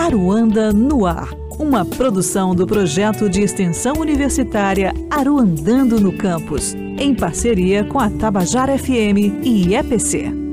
[0.00, 7.84] Aruanda no Ar, uma produção do projeto de extensão universitária Aruandando no Campus, em parceria
[7.84, 10.49] com a Tabajara FM e EPC.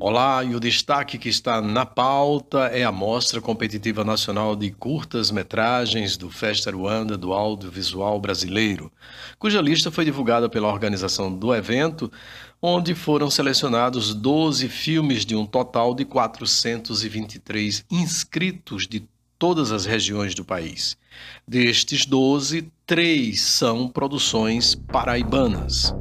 [0.00, 6.16] Olá, e o destaque que está na pauta é a Mostra Competitiva Nacional de Curtas-Metragens
[6.16, 8.92] do Festa Aruanda do Audiovisual Brasileiro,
[9.40, 12.12] cuja lista foi divulgada pela organização do evento
[12.62, 19.02] onde foram selecionados 12 filmes de um total de 423 inscritos de
[19.36, 20.96] todas as regiões do país.
[21.46, 25.92] Destes 12, três são produções paraibanas.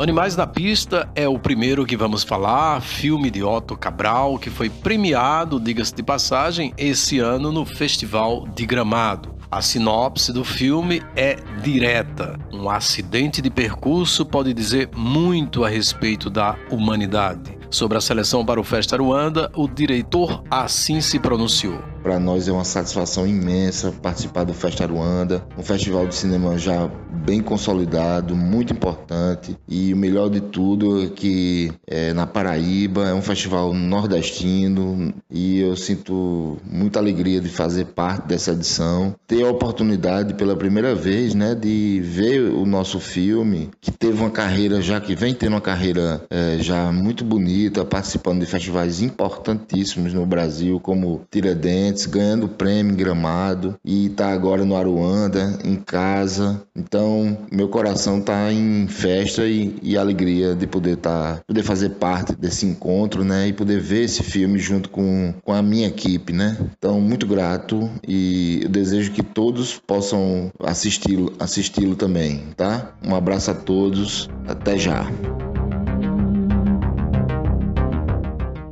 [0.00, 4.70] Animais na Pista é o primeiro que vamos falar, filme de Otto Cabral, que foi
[4.70, 9.34] premiado, diga-se de passagem, esse ano no Festival de Gramado.
[9.50, 11.34] A sinopse do filme é
[11.64, 12.38] direta.
[12.52, 17.58] Um acidente de percurso pode dizer muito a respeito da humanidade.
[17.70, 21.82] Sobre a seleção para o Festa Ruanda, o diretor assim se pronunciou.
[22.02, 26.88] Para nós é uma satisfação imensa participar do Festa Ruanda, um festival de cinema já
[27.28, 33.12] bem consolidado, muito importante e o melhor de tudo é que é na Paraíba, é
[33.12, 39.50] um festival nordestino e eu sinto muita alegria de fazer parte dessa edição, ter a
[39.50, 44.98] oportunidade pela primeira vez, né, de ver o nosso filme que teve uma carreira já
[44.98, 50.80] que vem tendo uma carreira é, já muito bonita, participando de festivais importantíssimos no Brasil
[50.80, 56.62] como Tiradentes ganhando prêmio em Gramado e está agora no Aruanda, em casa.
[56.74, 57.17] Então,
[57.50, 62.66] meu coração está em festa e, e, alegria de poder tá, poder fazer parte desse
[62.66, 63.48] encontro, né?
[63.48, 66.56] E poder ver esse filme junto com, com a minha equipe, né?
[66.78, 72.92] Então, muito grato e eu desejo que todos possam assisti-lo assisti também, tá?
[73.04, 75.06] Um abraço a todos, até já.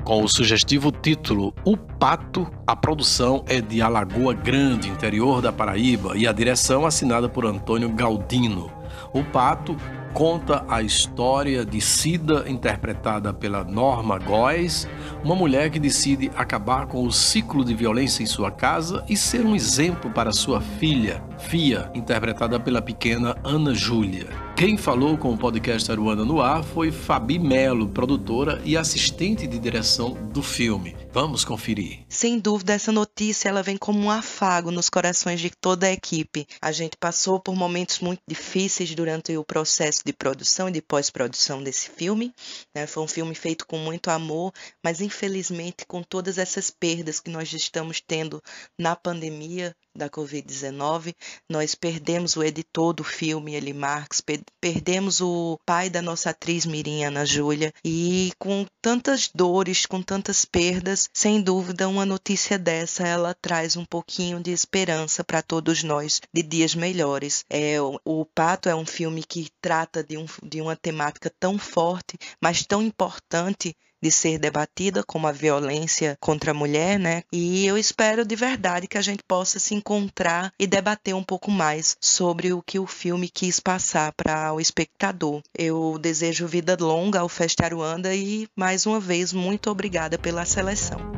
[0.07, 6.17] Com o sugestivo título O Pato, a produção é de Alagoa Grande, interior da Paraíba,
[6.17, 8.71] e a direção assinada por Antônio Galdino.
[9.13, 9.77] O Pato
[10.15, 14.89] conta a história de Cida, interpretada pela Norma Góes,
[15.25, 19.45] uma mulher que decide acabar com o ciclo de violência em sua casa e ser
[19.45, 24.46] um exemplo para sua filha, Fia, interpretada pela pequena Ana Júlia.
[24.57, 29.59] Quem falou com o podcast Aruana no ar foi Fabi Melo, produtora e assistente de
[29.59, 30.97] direção do filme.
[31.13, 32.06] Vamos conferir.
[32.17, 36.47] Sem dúvida, essa notícia ela vem como um afago nos corações de toda a equipe.
[36.63, 41.63] A gente passou por momentos muito difíceis durante o processo de produção e de pós-produção
[41.63, 42.33] desse filme.
[42.75, 42.87] Né?
[42.87, 44.51] Foi um filme feito com muito amor,
[44.83, 48.43] mas infelizmente com todas essas perdas que nós estamos tendo
[48.81, 51.15] na pandemia, da Covid-19,
[51.51, 54.23] nós perdemos o editor do filme, Eli Marx,
[54.61, 60.45] perdemos o pai da nossa atriz Mirim Ana Júlia, e com tantas dores, com tantas
[60.45, 66.21] perdas, sem dúvida uma notícia dessa ela traz um pouquinho de esperança para todos nós
[66.33, 67.45] de dias melhores.
[67.51, 72.17] É, o, Pato é um filme que trata de, um, de uma temática tão forte,
[72.41, 77.23] mas tão importante de ser debatida como a violência contra a mulher, né?
[77.33, 81.51] E eu espero de verdade que a gente possa se encontrar e debater um pouco
[81.51, 85.43] mais sobre o que o filme quis passar para o espectador.
[85.57, 91.16] Eu desejo vida longa ao Festa Aruanda e mais uma vez muito obrigada pela seleção.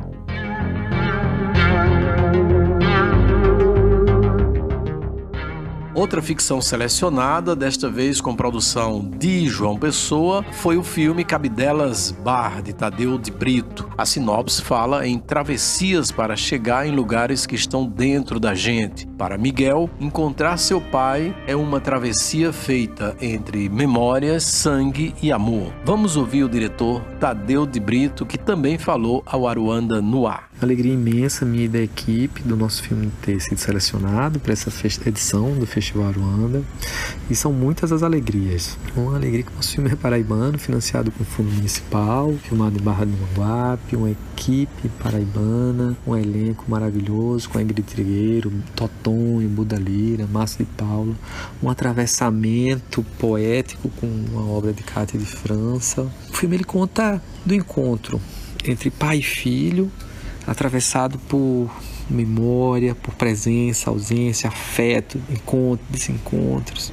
[5.99, 12.61] Outra ficção selecionada, desta vez com produção de João Pessoa, foi o filme Cabidelas Bar,
[12.61, 13.85] de Tadeu de Brito.
[13.97, 19.08] A sinopse fala em travessias para chegar em lugares que estão dentro da gente.
[19.19, 25.73] Para Miguel, encontrar seu pai é uma travessia feita entre memórias, sangue e amor.
[25.83, 30.49] Vamos ouvir o diretor Tadeu de Brito, que também falou ao Aruanda no ar.
[30.61, 34.69] Alegria imensa minha e da equipe do nosso filme ter sido selecionado para essa
[35.05, 36.63] edição do Festival Aruanda.
[37.29, 38.77] E são muitas as alegrias.
[38.95, 43.05] Uma alegria que o nosso filme é paraibano, financiado com fundo municipal, filmado em Barra
[43.05, 48.51] do Manguape, uma equipe paraibana, um elenco maravilhoso com a Ingrid Trigueiro,
[49.09, 51.17] Totonho, Buda Lira, Márcio de Paulo,
[51.61, 56.03] um atravessamento poético com uma obra de Cátia de França.
[56.29, 58.21] O filme ele conta do encontro
[58.63, 59.91] entre pai e filho,
[60.45, 61.69] atravessado por
[62.09, 66.91] memória, por presença, ausência, afeto, encontros, desencontros.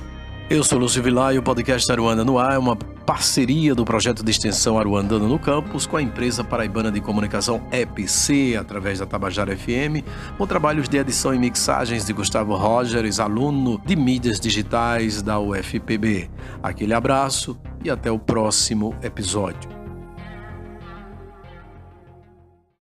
[0.49, 4.25] Eu sou Lúcio Vilar e o podcast Aruanda no Ar é uma parceria do projeto
[4.25, 9.57] de extensão Aruandando no Campus com a empresa paraibana de comunicação EPC, através da Tabajara
[9.57, 10.03] FM,
[10.37, 16.29] com trabalhos de edição e mixagens de Gustavo Rogers, aluno de mídias digitais da UFPB.
[16.61, 19.76] Aquele abraço e até o próximo episódio.